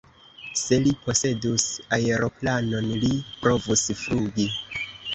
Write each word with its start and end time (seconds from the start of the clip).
Se 0.59 0.79
li 0.85 0.93
posedus 1.03 1.67
aeroplanon, 1.99 2.91
li 3.05 3.15
provus 3.47 3.89
flugi. 4.05 4.53